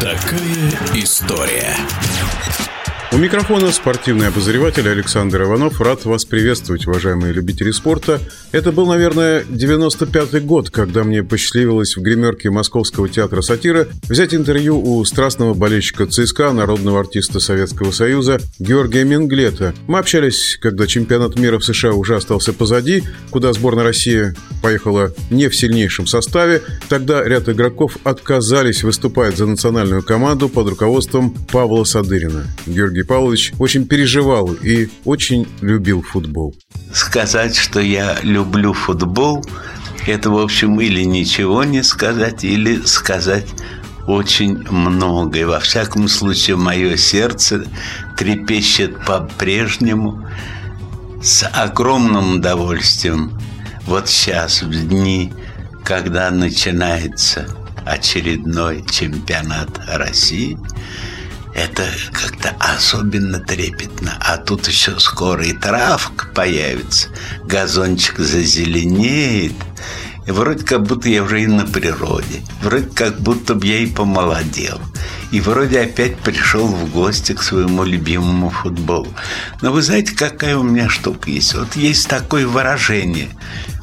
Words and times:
Такая 0.00 0.70
история. 0.94 1.76
У 3.12 3.16
микрофона 3.16 3.72
спортивный 3.72 4.28
обозреватель 4.28 4.88
Александр 4.88 5.42
Иванов. 5.42 5.80
Рад 5.80 6.04
вас 6.04 6.24
приветствовать, 6.24 6.86
уважаемые 6.86 7.32
любители 7.32 7.72
спорта. 7.72 8.20
Это 8.52 8.70
был, 8.70 8.86
наверное, 8.86 9.42
95-й 9.42 10.38
год, 10.38 10.70
когда 10.70 11.02
мне 11.02 11.24
посчастливилось 11.24 11.96
в 11.96 12.02
гримерке 12.02 12.50
Московского 12.50 13.08
театра 13.08 13.40
сатира 13.40 13.88
взять 14.08 14.32
интервью 14.32 14.80
у 14.80 15.04
страстного 15.04 15.54
болельщика 15.54 16.06
ЦСКА, 16.06 16.52
народного 16.52 17.00
артиста 17.00 17.40
Советского 17.40 17.90
Союза 17.90 18.38
Георгия 18.60 19.02
Менглета. 19.02 19.74
Мы 19.88 19.98
общались, 19.98 20.56
когда 20.60 20.86
чемпионат 20.86 21.36
мира 21.36 21.58
в 21.58 21.64
США 21.64 21.94
уже 21.94 22.14
остался 22.14 22.52
позади, 22.52 23.02
куда 23.30 23.52
сборная 23.52 23.82
России 23.82 24.34
поехала 24.62 25.12
не 25.30 25.48
в 25.48 25.56
сильнейшем 25.56 26.06
составе. 26.06 26.62
Тогда 26.88 27.24
ряд 27.24 27.48
игроков 27.48 27.96
отказались 28.04 28.84
выступать 28.84 29.36
за 29.36 29.46
национальную 29.46 30.04
команду 30.04 30.48
под 30.48 30.68
руководством 30.68 31.34
Павла 31.50 31.82
Садырина. 31.82 32.46
Георгий 32.66 32.99
Георгий 33.00 33.08
Павлович 33.08 33.52
очень 33.58 33.86
переживал 33.86 34.52
и 34.52 34.90
очень 35.06 35.48
любил 35.62 36.02
футбол. 36.02 36.54
Сказать, 36.92 37.56
что 37.56 37.80
я 37.80 38.18
люблю 38.22 38.74
футбол, 38.74 39.42
это, 40.06 40.30
в 40.30 40.38
общем, 40.38 40.78
или 40.80 41.02
ничего 41.04 41.64
не 41.64 41.82
сказать, 41.82 42.44
или 42.44 42.82
сказать 42.84 43.46
очень 44.06 44.58
многое. 44.70 45.46
Во 45.46 45.60
всяком 45.60 46.08
случае, 46.08 46.56
мое 46.56 46.98
сердце 46.98 47.64
трепещет 48.18 49.02
по-прежнему 49.06 50.26
с 51.22 51.48
огромным 51.54 52.34
удовольствием. 52.34 53.32
Вот 53.86 54.10
сейчас, 54.10 54.62
в 54.62 54.88
дни, 54.88 55.32
когда 55.84 56.30
начинается 56.30 57.48
очередной 57.86 58.84
чемпионат 58.90 59.70
России– 59.88 60.58
это 61.54 61.84
как-то 62.12 62.54
особенно 62.58 63.40
трепетно. 63.40 64.16
А 64.20 64.36
тут 64.36 64.68
еще 64.68 64.98
скоро 65.00 65.44
и 65.44 65.52
травка 65.52 66.26
появится, 66.34 67.08
газончик 67.44 68.18
зазеленеет. 68.18 69.54
И 70.26 70.32
вроде 70.32 70.64
как 70.64 70.82
будто 70.82 71.08
я 71.08 71.22
уже 71.22 71.42
и 71.42 71.46
на 71.46 71.66
природе. 71.66 72.42
Вроде 72.62 72.88
как 72.94 73.18
будто 73.20 73.54
бы 73.54 73.66
я 73.66 73.78
и 73.78 73.86
помолодел. 73.86 74.80
И 75.32 75.40
вроде 75.40 75.80
опять 75.80 76.18
пришел 76.18 76.66
в 76.66 76.90
гости 76.90 77.32
к 77.32 77.42
своему 77.42 77.84
любимому 77.84 78.50
футболу. 78.50 79.08
Но 79.62 79.72
вы 79.72 79.82
знаете, 79.82 80.14
какая 80.14 80.56
у 80.56 80.62
меня 80.62 80.88
штука 80.88 81.30
есть? 81.30 81.54
Вот 81.54 81.74
есть 81.74 82.08
такое 82.08 82.46
выражение. 82.46 83.30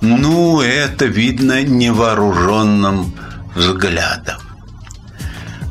Ну, 0.00 0.60
это 0.60 1.06
видно 1.06 1.64
невооруженным 1.64 3.14
взглядом. 3.54 4.47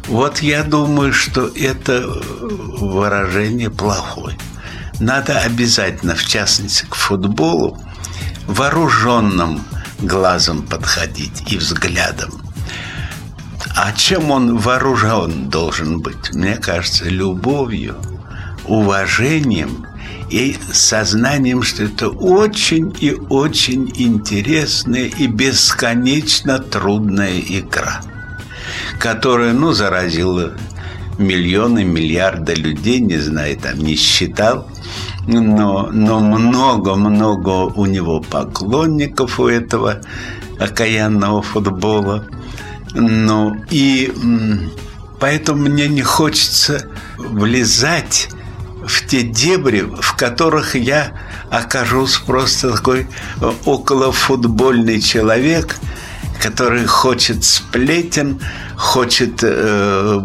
Вот 0.07 0.39
я 0.39 0.63
думаю, 0.63 1.11
что 1.11 1.47
это 1.53 2.01
выражение 2.07 3.69
плохое. 3.69 4.37
Надо 5.01 5.39
обязательно, 5.39 6.15
в 6.15 6.25
частности, 6.25 6.85
к 6.85 6.95
футболу 6.95 7.77
вооруженным 8.47 9.61
глазом 9.99 10.61
подходить 10.61 11.51
и 11.51 11.57
взглядом. 11.57 12.31
А 13.75 13.91
чем 13.91 14.31
он 14.31 14.57
вооружен 14.57 15.49
должен 15.49 15.99
быть? 15.99 16.33
Мне 16.33 16.55
кажется, 16.55 17.05
любовью, 17.09 17.97
уважением 18.65 19.85
и 20.29 20.57
сознанием, 20.71 21.63
что 21.63 21.83
это 21.83 22.07
очень 22.07 22.95
и 23.01 23.13
очень 23.29 23.91
интересная 23.95 25.05
и 25.05 25.27
бесконечно 25.27 26.59
трудная 26.59 27.39
игра– 27.39 28.01
которая, 28.99 29.53
ну, 29.53 29.73
заразила 29.73 30.53
миллионы, 31.17 31.83
миллиарды 31.83 32.53
людей, 32.53 32.99
не 32.99 33.17
знаю, 33.17 33.57
там 33.57 33.79
не 33.79 33.95
считал, 33.95 34.67
но, 35.25 35.89
но 35.91 36.19
много-много 36.19 37.71
у 37.75 37.85
него 37.85 38.21
поклонников 38.21 39.39
у 39.39 39.47
этого 39.47 40.01
окаянного 40.59 41.41
футбола. 41.41 42.25
Ну, 42.93 43.55
и 43.69 44.11
поэтому 45.19 45.63
мне 45.63 45.87
не 45.87 46.01
хочется 46.01 46.87
влезать 47.17 48.29
в 48.85 49.05
те 49.05 49.23
дебри, 49.23 49.81
в 49.81 50.15
которых 50.15 50.75
я 50.75 51.11
окажусь 51.49 52.17
просто 52.17 52.71
такой 52.71 53.07
околофутбольный 53.65 55.01
человек– 55.01 55.77
который 56.41 56.85
хочет 56.85 57.43
сплетен, 57.43 58.39
хочет 58.75 59.39
э, 59.41 60.19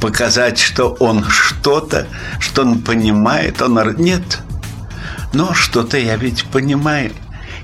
показать, 0.00 0.58
что 0.58 0.96
он 1.00 1.24
что-то, 1.24 2.06
что 2.38 2.62
он 2.62 2.82
понимает. 2.82 3.62
Он 3.62 3.78
нет. 3.96 4.40
Но 5.32 5.54
что-то 5.54 5.98
я 5.98 6.16
ведь 6.16 6.44
понимаю. 6.46 7.12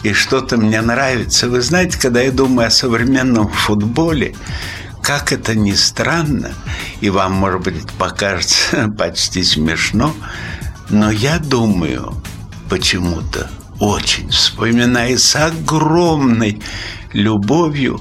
И 0.02 0.12
что-то 0.12 0.56
мне 0.56 0.80
нравится. 0.82 1.48
Вы 1.48 1.60
знаете, 1.62 1.98
когда 1.98 2.20
я 2.20 2.30
думаю 2.30 2.68
о 2.68 2.70
современном 2.70 3.48
футболе, 3.48 4.34
как 5.02 5.32
это 5.32 5.54
ни 5.54 5.72
странно, 5.72 6.52
и 7.00 7.10
вам, 7.10 7.32
может 7.32 7.62
быть, 7.62 7.92
покажется 7.92 8.92
почти 8.98 9.42
смешно, 9.42 10.14
но 10.90 11.10
я 11.10 11.38
думаю 11.38 12.14
почему-то 12.68 13.48
очень, 13.80 14.28
вспоминая 14.30 15.16
с 15.16 15.36
огромной 15.36 16.60
любовью 17.12 18.00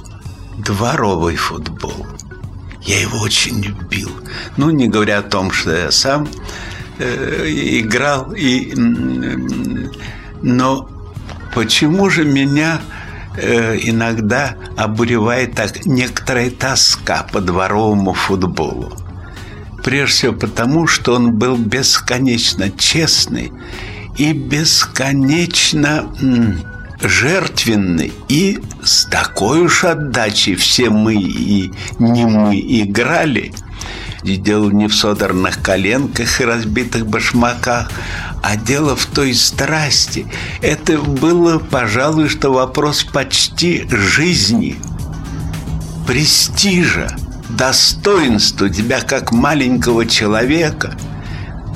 дворовый 0.58 1.36
футбол. 1.36 2.06
Я 2.82 3.00
его 3.00 3.18
очень 3.18 3.60
любил. 3.60 4.10
Ну, 4.56 4.70
не 4.70 4.88
говоря 4.88 5.18
о 5.18 5.22
том, 5.22 5.50
что 5.50 5.76
я 5.76 5.90
сам 5.90 6.28
э, 6.98 7.46
играл, 7.80 8.32
и, 8.32 8.72
но 10.42 10.88
почему 11.54 12.08
же 12.10 12.24
меня 12.24 12.80
э, 13.36 13.76
иногда 13.82 14.56
обуревает 14.76 15.56
так 15.56 15.84
некоторая 15.84 16.50
тоска 16.50 17.26
по 17.32 17.40
дворовому 17.40 18.12
футболу? 18.12 18.92
Прежде 19.82 20.12
всего 20.12 20.32
потому, 20.32 20.86
что 20.86 21.14
он 21.14 21.32
был 21.32 21.56
бесконечно 21.56 22.70
честный 22.70 23.52
и 24.18 24.32
бесконечно 24.32 26.10
жертвенный 27.00 28.12
и 28.28 28.58
с 28.82 29.04
такой 29.06 29.60
уж 29.60 29.84
отдачей 29.84 30.54
все 30.54 30.90
мы 30.90 31.14
и 31.14 31.70
не 31.98 32.24
мы 32.24 32.58
играли. 32.58 33.52
И 34.22 34.36
дело 34.36 34.70
не 34.70 34.88
в 34.88 34.94
содорных 34.94 35.62
коленках 35.62 36.40
и 36.40 36.44
разбитых 36.44 37.06
башмаках, 37.06 37.90
а 38.42 38.56
дело 38.56 38.96
в 38.96 39.06
той 39.06 39.34
страсти. 39.34 40.26
Это 40.62 40.98
было, 40.98 41.58
пожалуй, 41.58 42.28
что 42.28 42.52
вопрос 42.52 43.04
почти 43.04 43.86
жизни, 43.88 44.76
престижа, 46.08 47.14
достоинства 47.50 48.68
тебя 48.68 49.00
как 49.00 49.30
маленького 49.30 50.06
человека– 50.06 50.96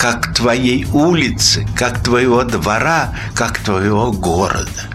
как 0.00 0.32
твоей 0.32 0.86
улицы, 0.94 1.66
как 1.76 2.02
твоего 2.02 2.42
двора, 2.44 3.14
как 3.34 3.58
твоего 3.58 4.10
города. 4.10 4.88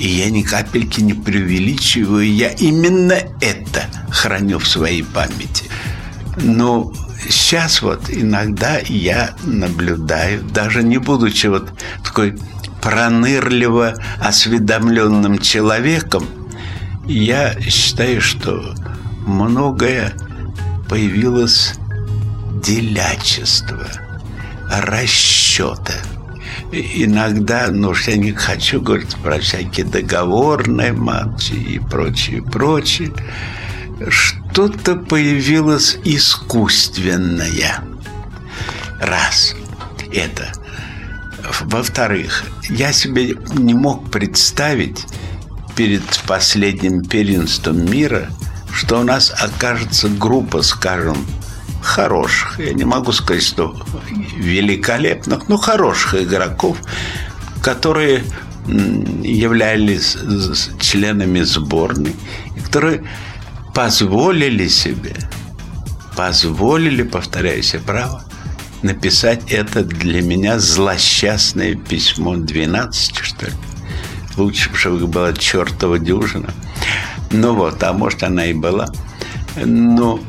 И 0.00 0.08
я 0.08 0.30
ни 0.30 0.42
капельки 0.42 1.00
не 1.00 1.14
преувеличиваю, 1.14 2.26
я 2.26 2.48
именно 2.50 3.14
это 3.40 3.84
храню 4.10 4.58
в 4.58 4.66
своей 4.66 5.04
памяти. 5.04 5.66
Но 6.38 6.92
сейчас 7.28 7.82
вот 7.82 8.10
иногда 8.10 8.78
я 8.88 9.36
наблюдаю, 9.44 10.42
даже 10.42 10.82
не 10.82 10.98
будучи 10.98 11.46
вот 11.46 11.70
такой 12.02 12.36
пронырливо 12.82 13.94
осведомленным 14.20 15.38
человеком, 15.38 16.26
я 17.06 17.54
считаю, 17.60 18.20
что 18.20 18.74
многое 19.24 20.14
появилось 20.88 21.74
делячество, 22.60 23.86
расчета– 24.68 25.94
иногда, 26.72 27.68
ну 27.70 27.90
уж 27.90 28.08
я 28.08 28.16
не 28.16 28.32
хочу 28.32 28.80
говорить 28.80 29.16
про 29.16 29.38
всякие 29.38 29.86
договорные 29.86 30.92
матчи 30.92 31.52
и 31.52 31.78
прочее, 31.78 32.42
прочее, 32.42 33.12
что-то 34.08 34.96
появилось 34.96 35.98
искусственное. 36.04 37.80
Раз. 39.00 39.54
Это. 40.12 40.52
Во-вторых, 41.62 42.44
я 42.68 42.92
себе 42.92 43.34
не 43.54 43.74
мог 43.74 44.10
представить 44.10 45.06
перед 45.76 46.04
последним 46.26 47.02
первенством 47.04 47.90
мира, 47.90 48.28
что 48.72 49.00
у 49.00 49.04
нас 49.04 49.32
окажется 49.36 50.08
группа, 50.08 50.62
скажем, 50.62 51.16
хороших, 51.80 52.58
я 52.58 52.72
не 52.72 52.84
могу 52.84 53.12
сказать, 53.12 53.42
что 53.42 53.74
великолепных, 54.36 55.48
но 55.48 55.56
хороших 55.56 56.22
игроков, 56.22 56.78
которые 57.62 58.24
являлись 58.66 60.16
членами 60.78 61.40
сборной, 61.40 62.14
и 62.56 62.60
которые 62.60 63.04
позволили 63.74 64.68
себе 64.68 65.16
позволили, 66.20 67.02
повторяю 67.02 67.62
себе 67.62 67.80
право, 67.80 68.22
написать 68.82 69.50
это 69.50 69.82
для 69.82 70.20
меня 70.20 70.58
злосчастное 70.58 71.74
письмо 71.74 72.36
12, 72.36 73.16
что 73.16 73.46
ли. 73.46 73.52
Лучше, 74.36 74.68
чтобы 74.74 75.06
была 75.06 75.32
чертова 75.32 75.98
дюжина. 75.98 76.52
Ну 77.30 77.54
вот, 77.54 77.82
а 77.82 77.94
может, 77.94 78.22
она 78.22 78.44
и 78.44 78.52
была. 78.52 78.88
Но 79.64 80.20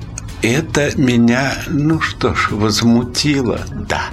это 0.42 0.92
меня, 1.00 1.54
ну 1.68 2.02
что 2.02 2.34
ж, 2.34 2.50
возмутило, 2.52 3.60
да. 3.90 4.10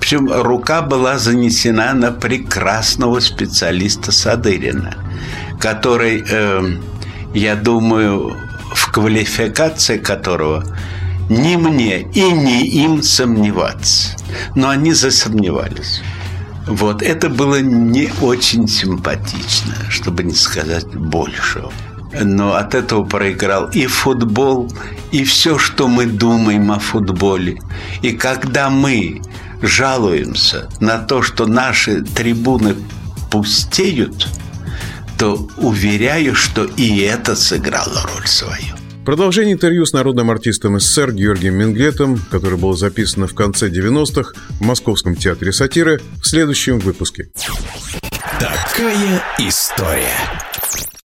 Причем 0.00 0.30
рука 0.30 0.82
была 0.82 1.18
занесена 1.18 1.92
на 1.94 2.12
прекрасного 2.12 3.20
специалиста 3.20 4.12
Садырина, 4.12 4.94
который, 5.58 6.24
э, 6.28 6.76
я 7.34 7.56
думаю, 7.56 8.36
в 8.74 8.90
квалификации 8.90 9.98
которого 9.98 10.64
ни 11.28 11.56
мне 11.56 12.02
и 12.02 12.30
ни 12.30 12.66
им 12.66 13.02
сомневаться. 13.02 14.16
Но 14.54 14.68
они 14.68 14.92
засомневались. 14.92 16.02
Вот, 16.66 17.02
это 17.02 17.28
было 17.28 17.60
не 17.60 18.10
очень 18.20 18.68
симпатично, 18.68 19.74
чтобы 19.88 20.22
не 20.22 20.34
сказать 20.34 20.86
большего. 20.86 21.72
Но 22.20 22.54
от 22.54 22.74
этого 22.74 23.04
проиграл 23.04 23.70
и 23.70 23.86
футбол, 23.86 24.72
и 25.10 25.24
все, 25.24 25.58
что 25.58 25.88
мы 25.88 26.06
думаем 26.06 26.70
о 26.70 26.78
футболе. 26.78 27.60
И 28.02 28.12
когда 28.12 28.70
мы 28.70 29.22
жалуемся 29.62 30.68
на 30.80 30.98
то, 30.98 31.22
что 31.22 31.46
наши 31.46 32.02
трибуны 32.02 32.76
пустеют, 33.30 34.28
то 35.18 35.48
уверяю, 35.56 36.34
что 36.34 36.64
и 36.64 36.98
это 36.98 37.36
сыграло 37.36 38.02
роль 38.02 38.26
свою. 38.26 38.74
Продолжение 39.04 39.54
интервью 39.54 39.84
с 39.84 39.92
народным 39.92 40.30
артистом 40.30 40.78
СССР 40.78 41.12
Георгием 41.12 41.56
Минглетом, 41.56 42.20
которое 42.30 42.56
было 42.56 42.76
записано 42.76 43.26
в 43.26 43.34
конце 43.34 43.68
90-х 43.68 44.32
в 44.48 44.60
Московском 44.60 45.16
театре 45.16 45.52
сатиры, 45.52 46.00
в 46.22 46.26
следующем 46.26 46.78
выпуске. 46.78 47.28
Такая 48.38 49.22
история. 49.38 50.18